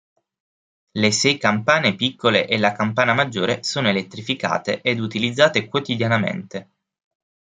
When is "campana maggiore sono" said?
2.71-3.87